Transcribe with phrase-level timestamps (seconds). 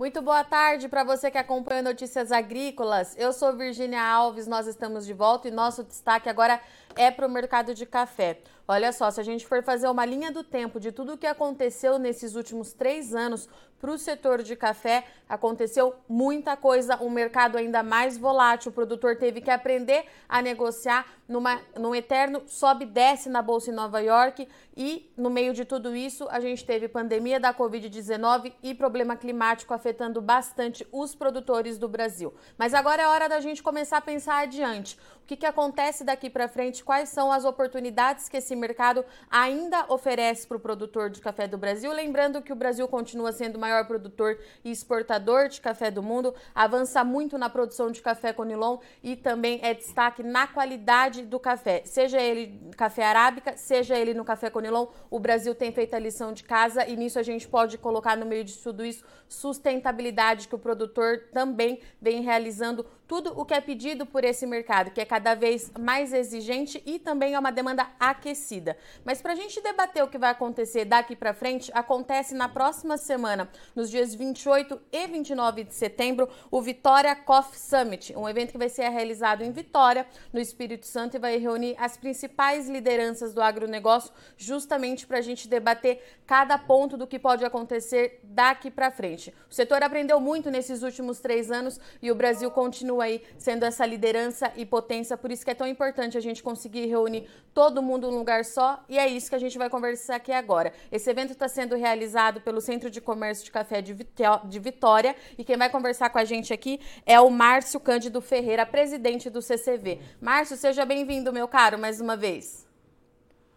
[0.00, 3.14] Muito boa tarde para você que acompanha Notícias Agrícolas.
[3.18, 6.58] Eu sou Virginia Alves, nós estamos de volta e nosso destaque agora
[6.96, 8.40] é para o mercado de café.
[8.66, 11.26] Olha só, se a gente for fazer uma linha do tempo de tudo o que
[11.26, 13.48] aconteceu nesses últimos três anos
[13.80, 18.70] para o setor de café, aconteceu muita coisa, um mercado ainda mais volátil.
[18.70, 23.70] O produtor teve que aprender a negociar numa, num eterno sobe e desce na Bolsa
[23.70, 24.46] em Nova York.
[24.76, 29.72] E no meio de tudo isso, a gente teve pandemia da Covid-19 e problema climático
[29.72, 32.34] afetando bastante os produtores do Brasil.
[32.58, 34.98] Mas agora é hora da gente começar a pensar adiante.
[35.30, 36.82] Que, que acontece daqui para frente?
[36.82, 41.56] Quais são as oportunidades que esse mercado ainda oferece para o produtor de café do
[41.56, 41.92] Brasil?
[41.92, 46.34] Lembrando que o Brasil continua sendo o maior produtor e exportador de café do mundo,
[46.52, 51.82] avança muito na produção de café Conilon e também é destaque na qualidade do café,
[51.84, 54.88] seja ele café arábica, seja ele no café Conilon.
[55.08, 58.26] O Brasil tem feito a lição de casa e nisso a gente pode colocar no
[58.26, 63.60] meio de tudo isso sustentabilidade que o produtor também vem realizando tudo o que é
[63.60, 67.86] pedido por esse mercado, que é cada vez mais exigente e também é uma demanda
[67.98, 68.76] aquecida.
[69.04, 72.96] Mas para a gente debater o que vai acontecer daqui para frente, acontece na próxima
[72.96, 78.58] semana, nos dias 28 e 29 de setembro, o Vitória Coffee Summit, um evento que
[78.58, 83.42] vai ser realizado em Vitória, no Espírito Santo, e vai reunir as principais lideranças do
[83.42, 89.34] agronegócio, justamente para a gente debater cada ponto do que pode acontecer daqui para frente.
[89.50, 93.84] O setor aprendeu muito nesses últimos três anos e o Brasil continua aí sendo essa
[93.84, 98.10] liderança e potência, por isso que é tão importante a gente conseguir reunir todo mundo
[98.10, 100.72] num lugar só, e é isso que a gente vai conversar aqui agora.
[100.90, 105.56] Esse evento está sendo realizado pelo Centro de Comércio de Café de Vitória, e quem
[105.56, 110.00] vai conversar com a gente aqui é o Márcio Cândido Ferreira, presidente do CCV.
[110.20, 112.68] Márcio, seja bem-vindo, meu caro, mais uma vez.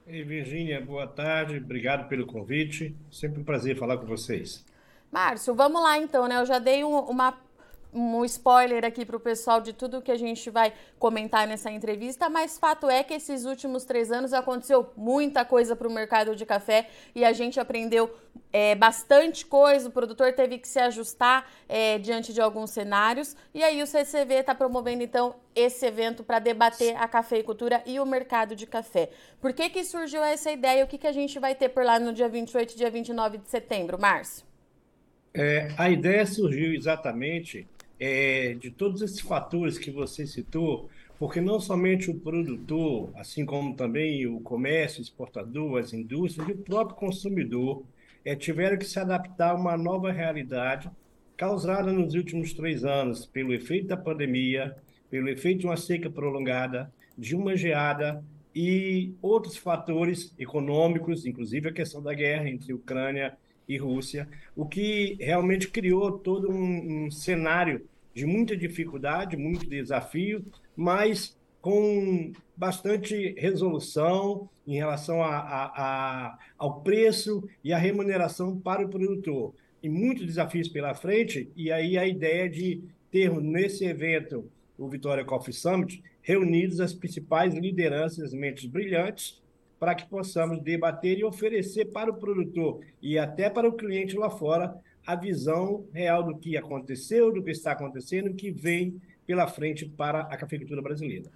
[0.05, 2.95] Ei, Virgínia, boa tarde, obrigado pelo convite.
[3.09, 4.66] Sempre um prazer falar com vocês.
[5.09, 6.39] Márcio, vamos lá então, né?
[6.39, 7.31] Eu já dei um, uma
[7.93, 12.30] um spoiler aqui para o pessoal de tudo que a gente vai comentar nessa entrevista,
[12.30, 16.45] mas fato é que esses últimos três anos aconteceu muita coisa para o mercado de
[16.45, 18.14] café e a gente aprendeu
[18.52, 23.64] é, bastante coisa, o produtor teve que se ajustar é, diante de alguns cenários e
[23.64, 28.55] aí o CCV está promovendo então esse evento para debater a cafeicultura e o mercado
[28.55, 29.10] de café.
[29.39, 30.83] Por que, que surgiu essa ideia?
[30.83, 33.37] O que, que a gente vai ter por lá no dia 28 e dia 29
[33.37, 34.45] de setembro, Márcio?
[35.36, 37.67] É, a ideia surgiu exatamente
[37.99, 43.76] é, de todos esses fatores que você citou, porque não somente o produtor, assim como
[43.76, 47.83] também o comércio, exportador, as indústrias e o próprio consumidor
[48.26, 50.89] é, tiveram que se adaptar a uma nova realidade
[51.37, 54.75] causada nos últimos três anos pelo efeito da pandemia,
[55.10, 58.23] pelo efeito de uma seca prolongada, de uma geada
[58.55, 63.36] e outros fatores econômicos, inclusive a questão da guerra entre Ucrânia
[63.67, 70.45] e Rússia, o que realmente criou todo um, um cenário de muita dificuldade, muito desafio,
[70.75, 78.85] mas com bastante resolução em relação a, a, a, ao preço e à remuneração para
[78.85, 79.53] o produtor.
[79.81, 85.25] E muitos desafios pela frente, e aí a ideia de termos nesse evento, o Vitória
[85.25, 89.41] Coffee Summit, reunidos as principais lideranças, mentes brilhantes,
[89.80, 94.30] para que possamos debater e oferecer para o produtor e até para o cliente lá
[94.30, 94.76] fora
[95.06, 99.86] a visão real do que aconteceu, do que está acontecendo, e que vem pela frente
[99.86, 101.30] para a cafeicultura brasileira.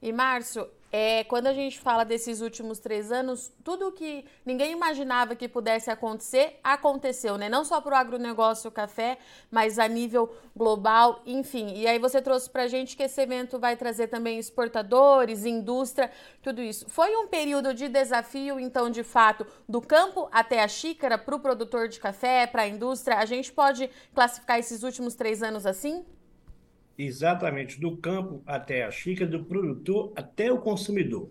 [0.00, 5.36] E Márcio, é, quando a gente fala desses últimos três anos, tudo que ninguém imaginava
[5.36, 7.48] que pudesse acontecer, aconteceu, né?
[7.48, 9.18] Não só para o agronegócio café,
[9.50, 11.74] mas a nível global, enfim.
[11.76, 16.10] E aí você trouxe para a gente que esse evento vai trazer também exportadores, indústria,
[16.42, 16.88] tudo isso.
[16.88, 21.40] Foi um período de desafio, então, de fato, do campo até a xícara para o
[21.40, 23.18] produtor de café, para a indústria.
[23.18, 26.04] A gente pode classificar esses últimos três anos assim?
[27.06, 31.30] Exatamente do campo até a xícara, do produtor até o consumidor.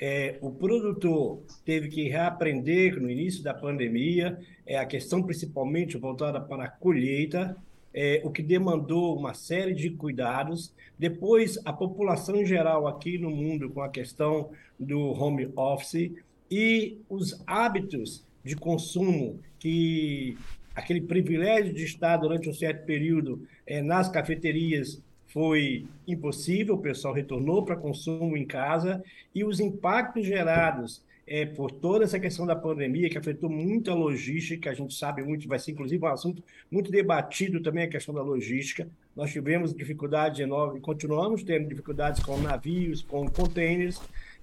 [0.00, 6.40] É, o produtor teve que reaprender no início da pandemia, é, a questão principalmente voltada
[6.40, 7.56] para a colheita,
[7.92, 10.72] é, o que demandou uma série de cuidados.
[10.98, 16.12] Depois, a população em geral aqui no mundo, com a questão do home office
[16.50, 20.38] e os hábitos de consumo que
[20.74, 25.02] aquele privilégio de estar durante um certo período é, nas cafeterias
[25.32, 29.02] foi impossível, o pessoal retornou para consumo em casa
[29.34, 33.94] e os impactos gerados é, por toda essa questão da pandemia, que afetou muito a
[33.94, 38.12] logística, a gente sabe muito, vai ser inclusive um assunto muito debatido também a questão
[38.12, 38.88] da logística.
[39.14, 44.00] Nós tivemos dificuldades enormes, continuamos tendo dificuldades com navios, com containers,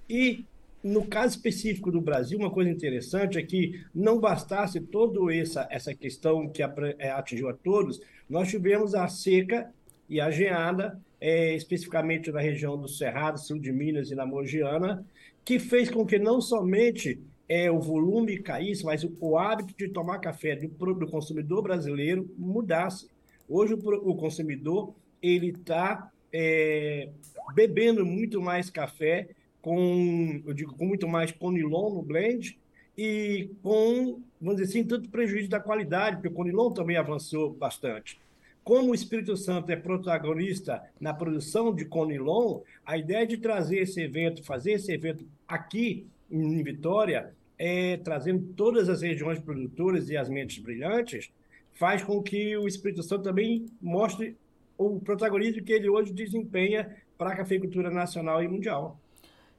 [0.08, 0.46] e
[0.82, 5.94] no caso específico do Brasil, uma coisa interessante é que não bastasse toda essa, essa
[5.94, 8.00] questão que é, atingiu a todos,
[8.30, 9.70] nós tivemos a seca
[10.08, 15.04] e a geada, é, especificamente na região do Cerrado, sul de Minas e na Mogiana,
[15.44, 19.88] que fez com que não somente é, o volume caísse, mas o, o hábito de
[19.88, 23.08] tomar café do, do consumidor brasileiro mudasse.
[23.48, 23.78] Hoje o,
[24.10, 27.08] o consumidor ele está é,
[27.54, 29.28] bebendo muito mais café
[29.60, 32.58] com, eu digo, com muito mais conilon no blend
[32.96, 38.20] e com, vamos dizer assim, tanto prejuízo da qualidade, porque o conilon também avançou bastante.
[38.68, 43.98] Como o Espírito Santo é protagonista na produção de conilon, a ideia de trazer esse
[43.98, 50.28] evento, fazer esse evento aqui em Vitória, é, trazendo todas as regiões produtoras e as
[50.28, 51.30] mentes brilhantes,
[51.72, 54.36] faz com que o Espírito Santo também mostre
[54.76, 59.00] o protagonismo que ele hoje desempenha para a cafeicultura nacional e mundial.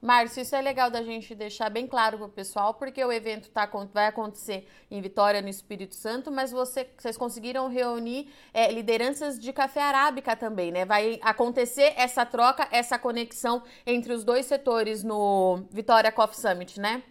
[0.01, 3.49] Márcio, isso é legal da gente deixar bem claro para o pessoal, porque o evento
[3.49, 9.37] tá, vai acontecer em Vitória, no Espírito Santo, mas você, vocês conseguiram reunir é, lideranças
[9.37, 10.85] de café arábica também, né?
[10.85, 17.03] Vai acontecer essa troca, essa conexão entre os dois setores no Vitória Coffee Summit, né?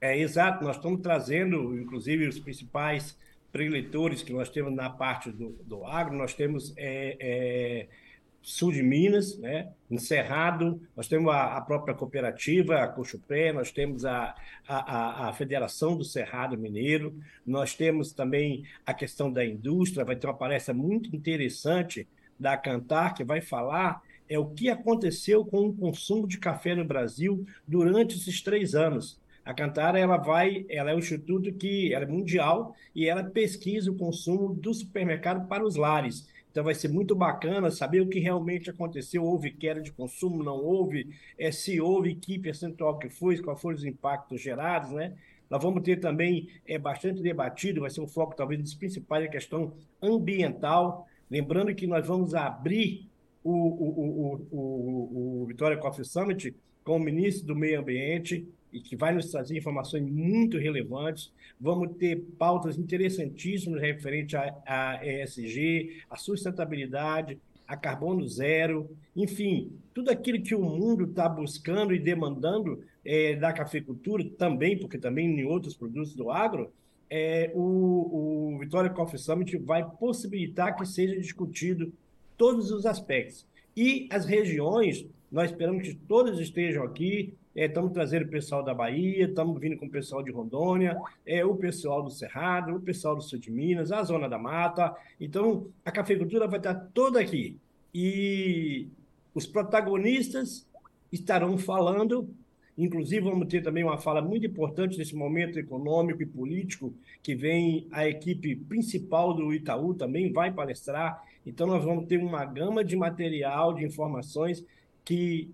[0.00, 0.64] É, exato.
[0.64, 3.18] Nós estamos trazendo, inclusive, os principais
[3.52, 6.16] preletores que nós temos na parte do, do agro.
[6.16, 6.72] Nós temos...
[6.76, 8.07] É, é
[8.48, 9.68] sul de Minas, né?
[9.90, 14.34] Encerrado, nós temos a, a própria cooperativa, a Cochupé, nós temos a,
[14.66, 17.14] a, a, Federação do Cerrado Mineiro,
[17.46, 22.08] nós temos também a questão da indústria, vai ter uma palestra muito interessante
[22.40, 26.86] da Cantar, que vai falar é o que aconteceu com o consumo de café no
[26.86, 29.20] Brasil durante esses três anos.
[29.44, 33.96] A Cantar ela vai, ela é um instituto que é mundial e ela pesquisa o
[33.96, 36.28] consumo do supermercado para os lares.
[36.50, 39.24] Então vai ser muito bacana saber o que realmente aconteceu.
[39.24, 41.08] Houve queda de consumo, não houve?
[41.38, 45.14] É, se houve, que percentual que foi, quais foram os impactos gerados, né?
[45.48, 49.28] Nós vamos ter também, é bastante debatido, vai ser um foco talvez dos principais, a
[49.28, 49.72] questão
[50.02, 51.06] ambiental.
[51.30, 53.08] Lembrando que nós vamos abrir
[53.42, 56.54] o, o, o, o, o Vitória Coffee Summit
[56.84, 61.32] com o ministro do Meio Ambiente, e que vai nos trazer informações muito relevantes.
[61.60, 67.38] Vamos ter pautas interessantíssimas referente a ESG, a sustentabilidade,
[67.68, 73.52] a carbono zero, enfim, tudo aquilo que o mundo está buscando e demandando é, da
[73.52, 76.72] cafeicultura também, porque também em outros produtos do agro,
[77.10, 81.92] é, o, o Vitória Coffee Summit vai possibilitar que seja discutido
[82.38, 83.46] todos os aspectos.
[83.76, 87.34] E as regiões, nós esperamos que todas estejam aqui,
[87.64, 90.96] estamos é, trazendo o pessoal da Bahia, estamos vindo com o pessoal de Rondônia,
[91.26, 94.94] é, o pessoal do Cerrado, o pessoal do sul de Minas, a Zona da Mata.
[95.20, 97.56] Então, a cafeicultura vai estar toda aqui.
[97.92, 98.88] E
[99.34, 100.66] os protagonistas
[101.10, 102.28] estarão falando,
[102.76, 107.88] inclusive vamos ter também uma fala muito importante nesse momento econômico e político, que vem
[107.90, 111.24] a equipe principal do Itaú também vai palestrar.
[111.44, 114.64] Então, nós vamos ter uma gama de material, de informações
[115.04, 115.50] que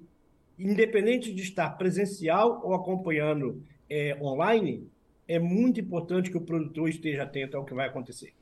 [0.59, 4.89] independente de estar presencial ou acompanhando é, online,
[5.27, 8.33] é muito importante que o produtor esteja atento ao que vai acontecer.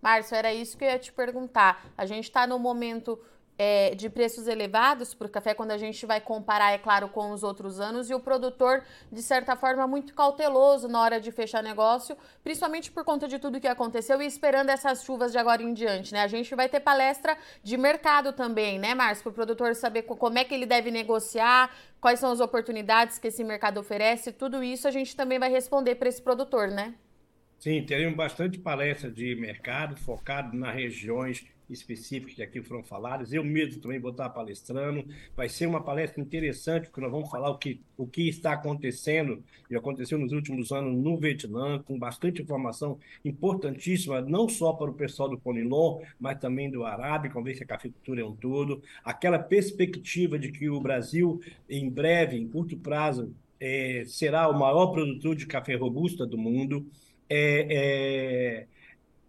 [0.00, 1.92] Márcio, era isso que eu ia te perguntar.
[1.96, 3.18] A gente está no momento
[3.58, 7.30] é, de preços elevados para o café quando a gente vai comparar, é claro, com
[7.32, 11.62] os outros anos, e o produtor, de certa forma, muito cauteloso na hora de fechar
[11.62, 15.72] negócio, principalmente por conta de tudo que aconteceu e esperando essas chuvas de agora em
[15.72, 16.22] diante, né?
[16.22, 20.38] A gente vai ter palestra de mercado também, né, Márcio, para o produtor saber como
[20.38, 24.88] é que ele deve negociar, quais são as oportunidades que esse mercado oferece, tudo isso
[24.88, 26.94] a gente também vai responder para esse produtor, né?
[27.62, 33.32] Sim, teremos bastante palestra de mercado focado nas regiões específicas que aqui foram faladas.
[33.32, 35.04] Eu mesmo também vou estar palestrando.
[35.36, 39.42] Vai ser uma palestra interessante, porque nós vamos falar o que, o que está acontecendo
[39.70, 44.94] e aconteceu nos últimos anos no Vietnã, com bastante informação importantíssima, não só para o
[44.94, 48.82] pessoal do Conilon, mas também do Arábica, vamos ver se a cafeicultura é um todo.
[49.04, 54.88] Aquela perspectiva de que o Brasil, em breve, em curto prazo, é, será o maior
[54.88, 56.86] produtor de café robusta do mundo.
[57.28, 58.66] É, é,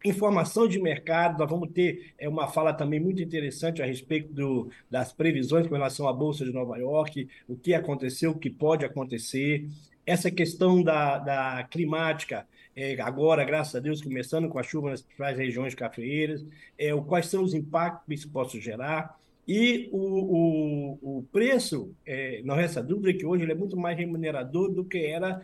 [0.03, 4.69] informação de mercado, nós vamos ter é, uma fala também muito interessante a respeito do,
[4.89, 8.83] das previsões com relação à Bolsa de Nova York, o que aconteceu, o que pode
[8.83, 9.65] acontecer.
[10.05, 12.45] Essa questão da, da climática,
[12.75, 16.45] é, agora, graças a Deus, começando com a chuva nas principais regiões cafeeiras,
[16.77, 19.17] é, o, quais são os impactos que isso possa gerar.
[19.48, 23.98] E o, o, o preço, é, não resta dúvida que hoje ele é muito mais
[23.98, 25.41] remunerador do que era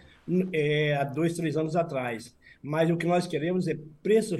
[0.54, 4.40] é, há dois, três anos atrás mas o que nós queremos é preços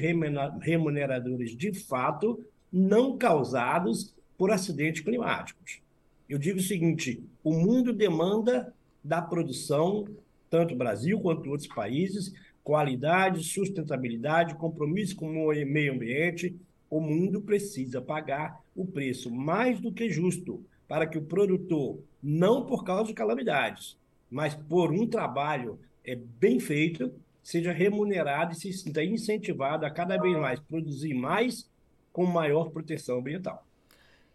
[0.62, 5.82] remuneradores de fato, não causados por acidentes climáticos.
[6.28, 8.74] Eu digo o seguinte: o mundo demanda
[9.04, 10.06] da produção,
[10.50, 12.34] tanto Brasil quanto outros países,
[12.64, 16.56] qualidade, sustentabilidade, compromisso com o meio ambiente.
[16.90, 22.66] O mundo precisa pagar o preço mais do que justo para que o produtor, não
[22.66, 23.96] por causa de calamidades,
[24.30, 30.18] mas por um trabalho é, bem feito, seja remunerado e se sinta incentivado a cada
[30.18, 31.70] vez mais produzir mais
[32.12, 33.66] com maior proteção ambiental.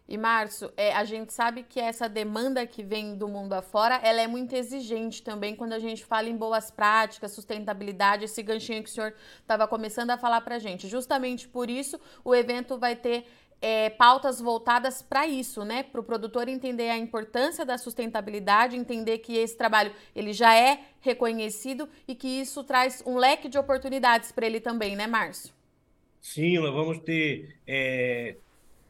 [0.07, 4.21] E Márcio, é, a gente sabe que essa demanda que vem do mundo afora, ela
[4.21, 8.89] é muito exigente também quando a gente fala em boas práticas, sustentabilidade, esse ganchinho que
[8.89, 10.87] o senhor estava começando a falar para a gente.
[10.87, 13.25] Justamente por isso, o evento vai ter
[13.61, 15.83] é, pautas voltadas para isso, né?
[15.83, 20.81] Para o produtor entender a importância da sustentabilidade, entender que esse trabalho ele já é
[21.01, 25.53] reconhecido e que isso traz um leque de oportunidades para ele também, né, Márcio?
[26.21, 28.35] Sim, nós vamos ter é,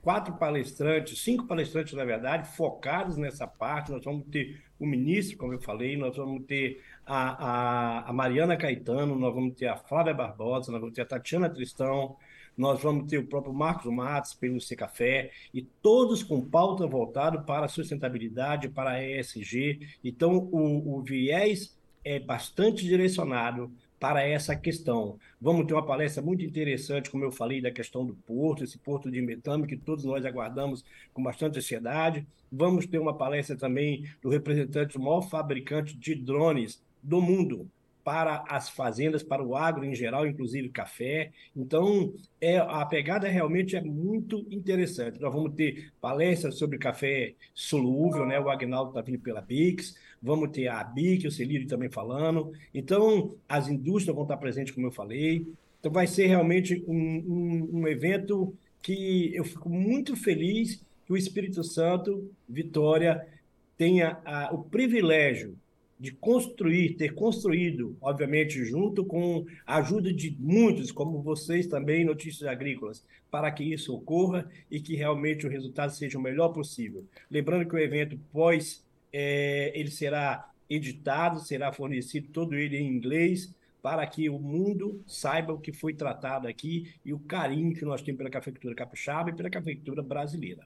[0.02, 3.92] quatro palestrantes, cinco palestrantes, na verdade, focados nessa parte.
[3.92, 8.56] Nós vamos ter o ministro, como eu falei, nós vamos ter a, a, a Mariana
[8.56, 12.16] Caetano, nós vamos ter a Flávia Barbosa, nós vamos ter a Tatiana Tristão,
[12.58, 17.42] nós vamos ter o próprio Marcos Matos pelo C Café, e todos com pauta voltada
[17.42, 19.80] para a sustentabilidade, para a ESG.
[20.04, 25.18] Então, o, o viés é bastante direcionado para essa questão.
[25.42, 29.10] Vamos ter uma palestra muito interessante, como eu falei, da questão do porto, esse porto
[29.10, 30.84] de Metame, que todos nós aguardamos
[31.14, 32.28] com bastante ansiedade.
[32.52, 37.70] Vamos ter uma palestra também do representante do maior fabricante de drones do mundo,
[38.06, 41.32] para as fazendas, para o agro em geral, inclusive café.
[41.56, 45.20] Então, é, a pegada realmente é muito interessante.
[45.20, 48.40] Nós vamos ter palestras sobre café solúvel, né?
[48.40, 52.54] o Agnaldo está vindo pela BIX, vamos ter a BIC, o Celírio também falando.
[52.72, 55.44] Então, as indústrias vão estar presentes, como eu falei.
[55.80, 61.18] Então, vai ser realmente um, um, um evento que eu fico muito feliz que o
[61.18, 63.28] Espírito Santo, Vitória,
[63.76, 65.58] tenha a, o privilégio
[66.00, 72.48] de construir, ter construído, obviamente, junto com a ajuda de muitos, como vocês também, Notícias
[72.50, 77.06] Agrícolas, para que isso ocorra e que realmente o resultado seja o melhor possível.
[77.32, 83.54] Lembrando que o evento pós é, ele será editado, será fornecido todo ele em inglês,
[83.82, 88.02] para que o mundo saiba o que foi tratado aqui e o carinho que nós
[88.02, 90.66] temos pela cafeicultura capixaba e pela cafeicultura brasileira.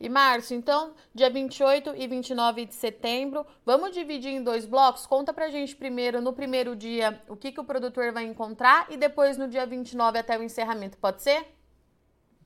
[0.00, 5.06] E Márcio, então, dia 28 e 29 de setembro, vamos dividir em dois blocos?
[5.06, 8.96] Conta pra gente primeiro, no primeiro dia, o que, que o produtor vai encontrar e
[8.96, 11.44] depois no dia 29 até o encerramento, pode ser?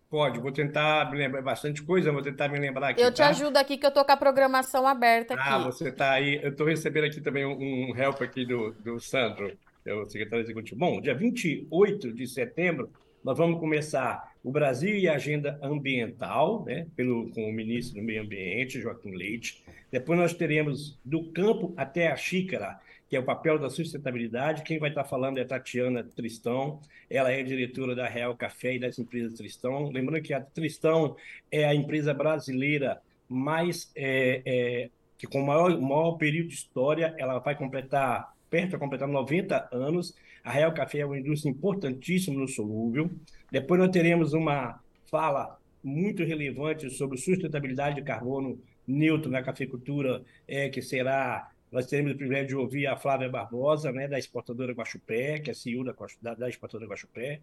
[0.08, 3.00] Pode, vou tentar me lembrar bastante coisa, vou tentar me lembrar aqui.
[3.00, 3.28] Eu te tá?
[3.28, 5.42] ajudo aqui que eu tô com a programação aberta aqui.
[5.46, 6.38] Ah, você tá aí.
[6.42, 10.06] Eu tô recebendo aqui também um, um help aqui do, do Sandro, que é o
[10.06, 10.78] secretário executivo.
[10.78, 12.90] Bom, dia 28 de setembro,
[13.24, 18.04] nós vamos começar o Brasil e a agenda ambiental, né, pelo, com o ministro do
[18.04, 19.62] Meio Ambiente, Joaquim Leite.
[19.90, 24.62] Depois nós teremos do campo até a xícara, que é o papel da sustentabilidade.
[24.62, 28.98] Quem vai estar falando é Tatiana Tristão, ela é diretora da Real Café e das
[28.98, 29.90] empresas Tristão.
[29.90, 31.14] Lembrando que a Tristão
[31.50, 37.14] é a empresa brasileira mais é, é, que com o maior, maior período de história,
[37.16, 40.16] ela vai completar, perto de completar 90 anos.
[40.42, 43.10] A Real Café é uma indústria importantíssima no solúvel.
[43.52, 44.80] Depois nós teremos uma
[45.10, 52.12] fala muito relevante sobre sustentabilidade de carbono neutro na cafeicultura, é, que será nós teremos
[52.12, 55.94] o privilégio de ouvir a Flávia Barbosa, né, da exportadora Guaxupé, que é CEO da,
[56.22, 57.40] da, da exportadora Guaxupé.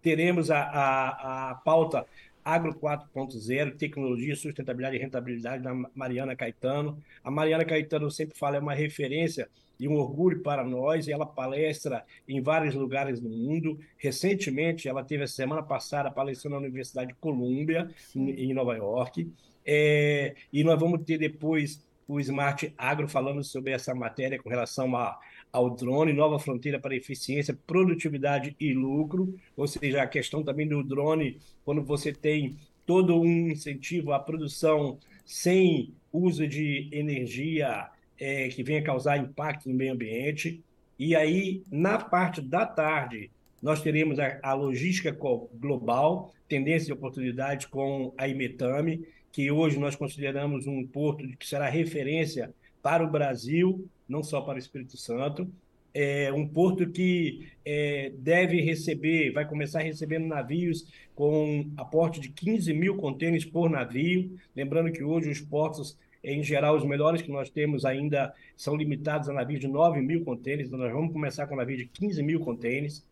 [0.00, 2.06] Teremos a, a, a pauta
[2.44, 6.98] Agro 4.0, Tecnologia, Sustentabilidade e Rentabilidade, da Mariana Caetano.
[7.22, 11.24] A Mariana Caetano sempre fala, é uma referência e um orgulho para nós, e ela
[11.24, 13.78] palestra em vários lugares do mundo.
[13.96, 19.32] Recentemente, ela teve a semana passada palestrando na Universidade de Colômbia, em Nova York.
[19.64, 24.94] É, e nós vamos ter depois o Smart Agro falando sobre essa matéria com relação
[24.96, 25.18] a,
[25.52, 30.82] ao drone, nova fronteira para eficiência, produtividade e lucro, ou seja, a questão também do
[30.82, 37.88] drone, quando você tem todo um incentivo à produção sem uso de energia
[38.18, 40.62] é, que venha causar impacto no meio ambiente.
[40.98, 43.30] E aí, na parte da tarde,
[43.62, 45.16] nós teremos a, a logística
[45.54, 51.68] global, tendência e oportunidade com a Imetame, que hoje nós consideramos um porto que será
[51.68, 52.52] referência
[52.82, 55.48] para o Brasil, não só para o Espírito Santo.
[55.92, 62.72] É um porto que é, deve receber, vai começar recebendo navios com aporte de 15
[62.72, 64.38] mil contêineres por navio.
[64.54, 69.28] Lembrando que hoje os portos, em geral, os melhores que nós temos ainda são limitados
[69.28, 72.40] a navios de 9 mil contêineres, então nós vamos começar com navio de 15 mil
[72.40, 73.04] contêineres.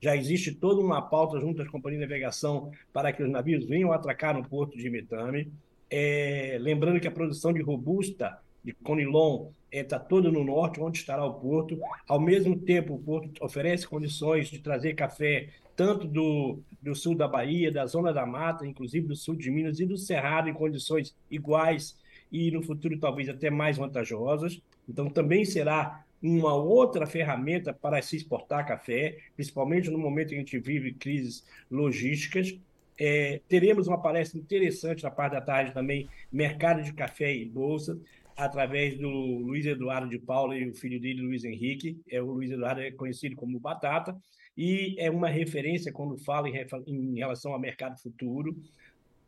[0.00, 3.92] Já existe toda uma pauta junto às companhias de navegação para que os navios venham
[3.92, 5.50] atracar no porto de Metame.
[5.90, 9.50] É, lembrando que a produção de robusta, de conilon,
[9.82, 11.78] está todo no norte, onde estará o porto.
[12.06, 17.26] Ao mesmo tempo, o porto oferece condições de trazer café tanto do, do sul da
[17.26, 21.14] Bahia, da zona da mata, inclusive do sul de Minas e do Cerrado, em condições
[21.30, 21.98] iguais
[22.30, 24.60] e no futuro talvez até mais vantajosas.
[24.88, 30.34] Então, também será uma outra ferramenta para se exportar café, principalmente no momento em que
[30.34, 32.58] a gente vive crises logísticas.
[32.98, 37.98] É, teremos uma palestra interessante na parte da tarde também, mercado de café e bolsa,
[38.36, 42.00] através do Luiz Eduardo de Paula e o filho dele, Luiz Henrique.
[42.08, 44.16] É, o Luiz Eduardo é conhecido como Batata
[44.56, 48.56] e é uma referência quando fala em, em relação ao mercado futuro.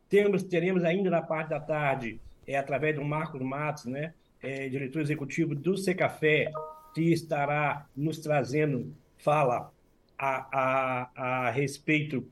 [0.09, 5.01] Temos, teremos ainda na parte da tarde, é, através do Marcos Matos, né, é, diretor
[5.01, 6.51] executivo do Secafé,
[6.93, 9.71] que estará nos trazendo fala
[10.17, 12.25] a, a, a respeito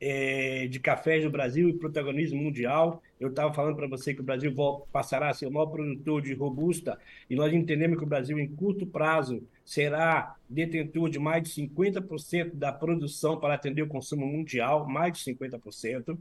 [0.00, 3.02] é, de cafés do Brasil e protagonismo mundial.
[3.18, 4.52] Eu estava falando para você que o Brasil
[4.92, 6.98] passará a ser o maior produtor de robusta
[7.30, 12.54] e nós entendemos que o Brasil, em curto prazo, será detentor de mais de 50%
[12.54, 16.18] da produção para atender o consumo mundial, mais de 50%.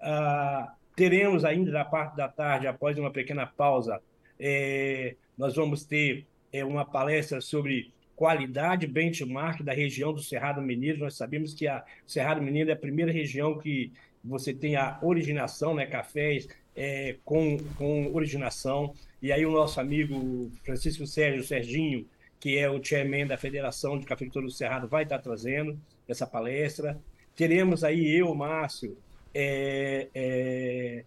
[0.00, 4.00] Ah, teremos ainda na parte da tarde, após uma pequena pausa,
[4.38, 11.00] é, nós vamos ter é, uma palestra sobre qualidade benchmark da região do Cerrado Mineiro.
[11.00, 13.92] Nós sabemos que a Cerrado Mineiro é a primeira região que
[14.26, 18.92] você tem a originação, né, cafés é, com, com originação.
[19.22, 22.06] E aí o nosso amigo Francisco Sérgio Serginho,
[22.38, 26.98] que é o chairman da Federação de Cafeicultura do Cerrado, vai estar trazendo essa palestra.
[27.34, 28.96] Teremos aí eu, Márcio,
[29.34, 31.04] é, é,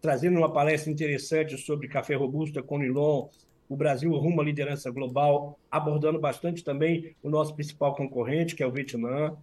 [0.00, 3.28] trazendo uma palestra interessante sobre café robusta com Nilon,
[3.68, 8.66] o Brasil rumo à liderança global, abordando bastante também o nosso principal concorrente, que é
[8.66, 9.36] o Vietnã.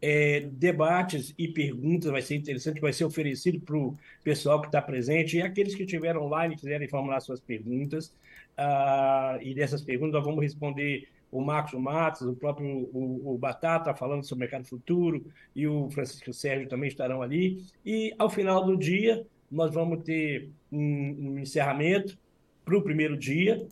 [0.00, 4.80] É, debates e perguntas vai ser interessante, vai ser oferecido para o pessoal que está
[4.80, 8.14] presente e aqueles que estiveram online quiserem formular suas perguntas.
[8.56, 13.94] Ah, e dessas perguntas nós vamos responder o Marcos Matos, o próprio o, o, Batata
[13.94, 17.62] falando sobre o mercado futuro e o Francisco Sérgio também estarão ali.
[17.84, 22.18] E ao final do dia nós vamos ter um, um encerramento
[22.64, 23.66] para o primeiro dia,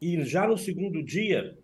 [0.00, 1.56] e já no segundo dia,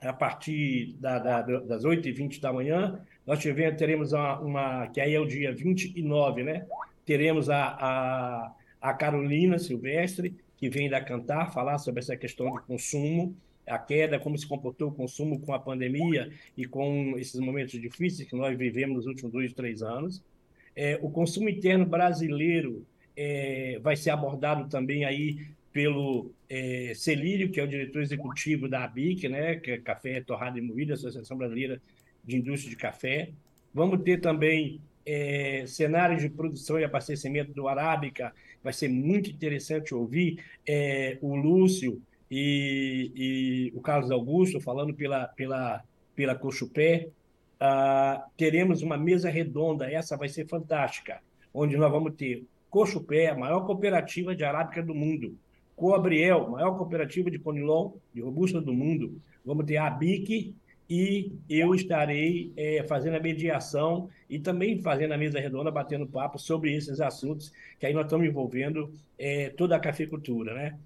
[0.00, 5.14] a partir da, da, das 8h20 da manhã, nós tivemos, teremos uma, uma, que aí
[5.14, 6.66] é o dia 29, né?
[7.04, 12.60] Teremos a, a, a Carolina Silvestre, que vem da Cantar, falar sobre essa questão de
[12.62, 13.34] consumo,
[13.66, 18.28] a queda, como se comportou o consumo com a pandemia e com esses momentos difíceis
[18.28, 20.22] que nós vivemos nos últimos dois, três anos.
[20.74, 22.84] É, o consumo interno brasileiro
[23.16, 28.84] é, vai ser abordado também aí pelo é, Celírio, que é o diretor executivo da
[28.84, 31.80] ABIC, né, que é Café Torrado e Moída, Associação Brasileira
[32.24, 33.30] de Indústria de Café.
[33.72, 39.94] Vamos ter também é, cenários de produção e abastecimento do Arábica, vai ser muito interessante
[39.94, 45.82] ouvir é, o Lúcio e, e, o Carlos Augusto falando pela, pela,
[46.14, 47.08] pela Cochupé.
[47.58, 51.20] Ah, teremos uma mesa redonda, essa vai ser fantástica,
[51.52, 55.36] onde nós vamos ter Cochupé, a maior cooperativa de arábica do mundo,
[55.74, 59.20] Coabriel, maior cooperativa de Conilon, de robusta do mundo.
[59.44, 60.54] Vamos ter a BIC
[60.90, 66.36] e eu estarei é, fazendo a mediação e também fazendo a mesa redonda, batendo papo
[66.36, 70.52] sobre esses assuntos, que aí nós estamos envolvendo é, toda a cafeicultura.
[70.52, 70.76] Né?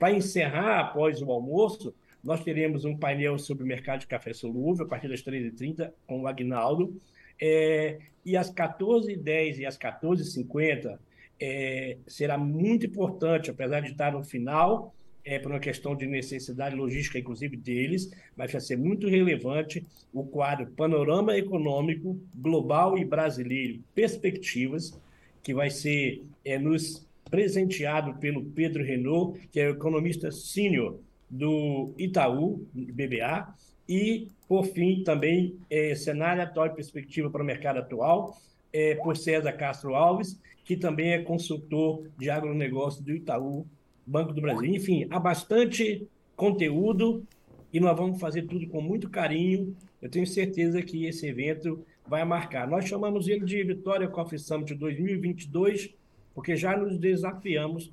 [0.00, 4.84] Para encerrar, após o almoço, nós teremos um painel sobre o mercado de café solúvel,
[4.84, 7.00] a partir das 13h30, com o Agnaldo.
[7.40, 10.98] É, e às 14h10 e às 14h50,
[11.38, 14.92] é, será muito importante, apesar de estar no final,
[15.26, 19.84] é, por uma questão de necessidade logística, inclusive deles, mas vai ser muito relevante
[20.14, 24.98] o quadro Panorama Econômico Global e Brasileiro Perspectivas,
[25.42, 31.92] que vai ser é, nos presenteado pelo Pedro Renault, que é o economista sênior do
[31.98, 33.52] Itaú, BBA,
[33.88, 38.38] e, por fim, também é, cenário atual e perspectiva para o mercado atual,
[38.72, 43.66] é, por César Castro Alves, que também é consultor de agronegócio do Itaú,
[44.06, 44.74] Banco do Brasil.
[44.74, 47.26] Enfim, há bastante conteúdo
[47.72, 49.76] e nós vamos fazer tudo com muito carinho.
[50.00, 52.68] Eu tenho certeza que esse evento vai marcar.
[52.68, 55.90] Nós chamamos ele de Vitória Coffee Summit 2022,
[56.34, 57.90] porque já nos desafiamos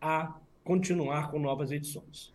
[0.00, 2.32] a continuar com novas edições.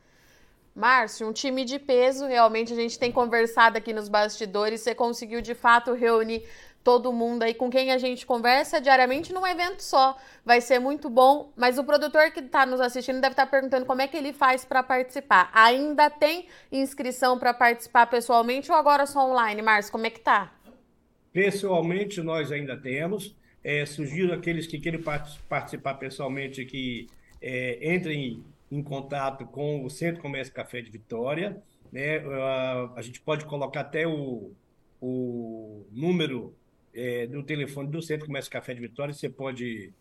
[0.73, 5.41] Márcio, um time de peso, realmente a gente tem conversado aqui nos bastidores, você conseguiu
[5.41, 6.43] de fato reunir
[6.83, 10.17] todo mundo aí com quem a gente conversa diariamente num evento só.
[10.45, 13.85] Vai ser muito bom, mas o produtor que está nos assistindo deve estar tá perguntando
[13.85, 15.49] como é que ele faz para participar.
[15.53, 19.91] Ainda tem inscrição para participar pessoalmente ou agora só online, Márcio?
[19.91, 20.53] Como é que tá?
[21.31, 23.35] Pessoalmente nós ainda temos.
[23.63, 25.01] É, sugiro aqueles que querem
[25.47, 27.07] participar pessoalmente que
[27.41, 31.61] é, entrem em contato com o Centro Comércio Café de Vitória.
[31.91, 32.19] Né?
[32.19, 34.51] Uh, a gente pode colocar até o,
[35.01, 36.55] o número
[36.93, 39.13] é, do telefone do Centro Comércio Café de Vitória.
[39.13, 39.93] Você pode,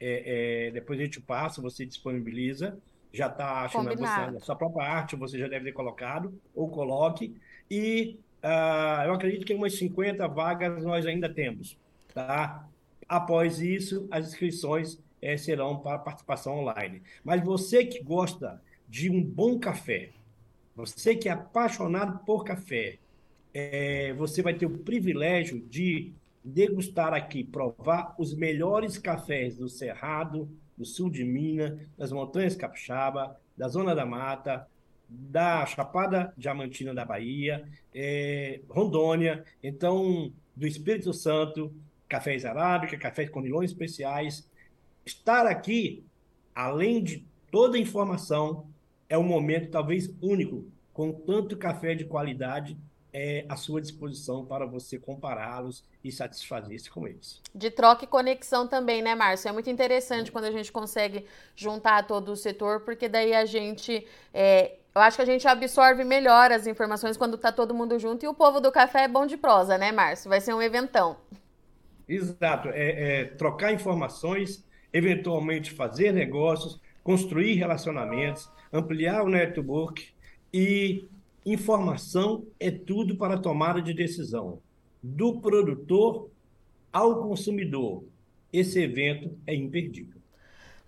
[0.00, 2.78] é, é, depois a gente passa, você disponibiliza.
[3.12, 7.34] Já está, acho que na sua própria arte você já deve ter colocado, ou coloque.
[7.70, 11.78] E uh, eu acredito que umas 50 vagas nós ainda temos.
[12.12, 12.68] Tá?
[13.08, 17.02] Após isso, as inscrições é, serão para participação online.
[17.24, 20.10] Mas você que gosta de um bom café,
[20.74, 22.98] você que é apaixonado por café,
[23.54, 26.12] é, você vai ter o privilégio de
[26.46, 33.36] degustar aqui, provar os melhores cafés do Cerrado, do sul de Minas, das Montanhas Capixaba,
[33.56, 34.64] da Zona da Mata,
[35.08, 41.74] da Chapada Diamantina da Bahia, é, Rondônia, então do Espírito Santo,
[42.08, 44.48] cafés arábica, cafés com milhões especiais,
[45.04, 46.04] estar aqui,
[46.54, 48.68] além de toda a informação,
[49.08, 52.78] é um momento talvez único, com tanto café de qualidade
[53.18, 57.40] é, à sua disposição para você compará-los e satisfazer-se com eles.
[57.54, 59.48] De troca e conexão também, né, Márcio?
[59.48, 61.24] É muito interessante quando a gente consegue
[61.54, 64.06] juntar todo o setor, porque daí a gente.
[64.34, 68.22] É, eu acho que a gente absorve melhor as informações quando está todo mundo junto
[68.22, 70.28] e o povo do café é bom de prosa, né, Márcio?
[70.28, 71.16] Vai ser um eventão.
[72.06, 72.68] Exato.
[72.68, 80.06] É, é trocar informações eventualmente fazer negócios, construir relacionamentos, ampliar o network
[80.52, 81.08] e
[81.46, 84.60] informação é tudo para tomada de decisão,
[85.00, 86.28] do produtor
[86.92, 88.02] ao consumidor.
[88.52, 90.16] Esse evento é imperdível.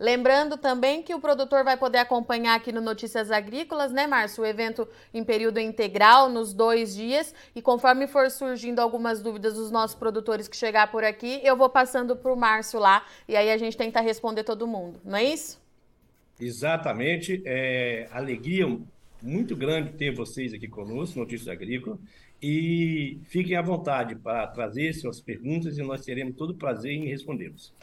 [0.00, 4.44] Lembrando também que o produtor vai poder acompanhar aqui no Notícias Agrícolas, né, Márcio?
[4.44, 7.34] O evento em período integral, nos dois dias.
[7.54, 11.68] E conforme for surgindo algumas dúvidas dos nossos produtores que chegar por aqui, eu vou
[11.68, 13.04] passando para o Márcio lá.
[13.26, 15.60] E aí a gente tenta responder todo mundo, não é isso?
[16.40, 17.42] Exatamente.
[17.44, 18.68] É alegria
[19.22, 21.98] muito grande ter vocês aqui conosco, Notícias Agrícolas.
[22.40, 27.06] E fiquem à vontade para trazer suas perguntas e nós teremos todo o prazer em
[27.06, 27.74] respondê-los.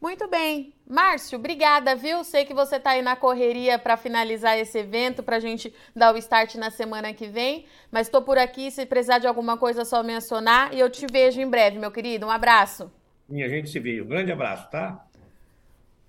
[0.00, 0.74] Muito bem.
[0.86, 2.22] Márcio, obrigada, viu?
[2.22, 6.14] Sei que você está aí na correria para finalizar esse evento, para a gente dar
[6.14, 7.64] o start na semana que vem.
[7.90, 10.74] Mas estou por aqui, se precisar de alguma coisa, é só mencionar.
[10.74, 12.26] E eu te vejo em breve, meu querido.
[12.26, 12.92] Um abraço.
[13.30, 14.02] E a gente se vê.
[14.02, 15.05] Um grande abraço, tá?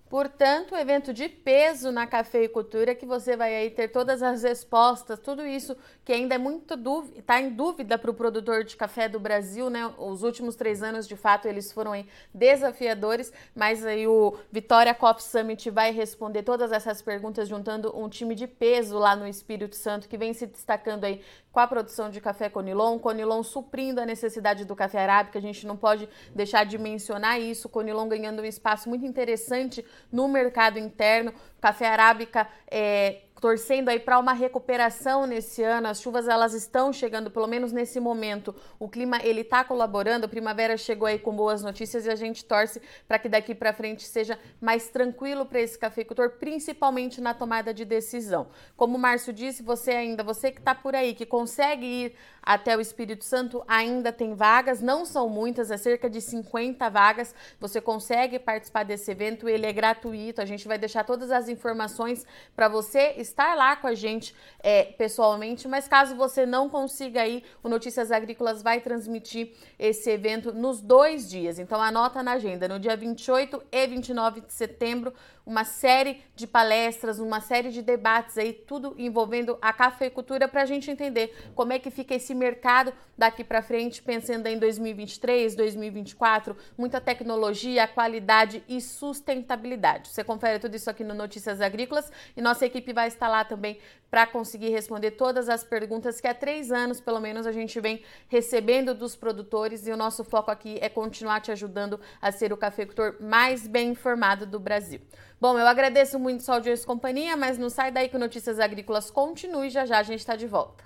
[0.10, 5.46] Portanto, evento de peso na cafeicultura que você vai aí ter todas as respostas, tudo
[5.46, 6.76] isso que ainda é muito
[7.18, 9.94] está em dúvida para o produtor de café do Brasil, né?
[9.98, 15.24] Os últimos três anos, de fato, eles foram aí desafiadores, mas aí o Vitória Coffee
[15.24, 20.08] Summit vai responder todas essas perguntas juntando um time de peso lá no Espírito Santo
[20.08, 21.22] que vem se destacando aí
[21.58, 25.66] com a produção de café Conilon, Conilon suprindo a necessidade do café arábica, a gente
[25.66, 31.34] não pode deixar de mencionar isso, Conilon ganhando um espaço muito interessante no mercado interno,
[31.60, 35.88] café arábica é, torcendo aí para uma recuperação nesse ano.
[35.88, 38.56] As chuvas elas estão chegando, pelo menos nesse momento.
[38.80, 40.26] O clima ele está colaborando.
[40.26, 43.74] A primavera chegou aí com boas notícias e a gente torce para que daqui para
[43.74, 48.48] frente seja mais tranquilo para esse cafeicultor, principalmente na tomada de decisão.
[48.76, 52.78] Como o Márcio disse, você ainda, você que está por aí, que consegue ir até
[52.78, 54.82] o Espírito Santo, ainda tem vagas.
[54.82, 57.36] Não são muitas, é cerca de 50 vagas.
[57.60, 59.50] Você consegue participar desse evento.
[59.50, 60.42] Ele é gratuito.
[60.42, 64.84] A gente vai deixar todas as informações para você estar lá com a gente é,
[64.84, 70.82] pessoalmente, mas caso você não consiga ir, o Notícias Agrícolas vai transmitir esse evento nos
[70.82, 71.60] dois dias.
[71.60, 75.14] Então anota na agenda, no dia 28 e 29 de setembro,
[75.48, 80.66] uma série de palestras, uma série de debates aí, tudo envolvendo a cafeicultura para a
[80.66, 86.56] gente entender como é que fica esse mercado daqui para frente, pensando em 2023, 2024,
[86.78, 90.10] muita tecnologia, qualidade e sustentabilidade.
[90.10, 93.80] Você confere tudo isso aqui no Notícias Agrícolas e nossa equipe vai estar lá também
[94.12, 98.04] para conseguir responder todas as perguntas que há três anos, pelo menos, a gente vem
[98.28, 102.58] recebendo dos produtores e o nosso foco aqui é continuar te ajudando a ser o
[102.58, 105.02] cafeicultor mais bem informado do Brasil.
[105.40, 109.12] Bom, eu agradeço muito sua audiência e companhia, mas não sai daí que Notícias Agrícolas
[109.12, 110.84] continue já já a gente está de volta.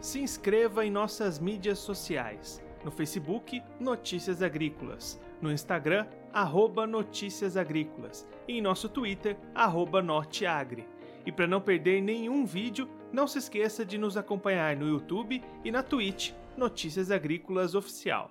[0.00, 2.62] Se inscreva em nossas mídias sociais.
[2.84, 5.20] No Facebook, Notícias Agrícolas.
[5.40, 8.24] No Instagram, arroba Notícias Agrícolas.
[8.46, 10.86] E em nosso Twitter, arroba Norteagri.
[11.26, 15.72] E para não perder nenhum vídeo, não se esqueça de nos acompanhar no YouTube e
[15.72, 18.20] na Twitch, Notícias Agrícolas Oficial.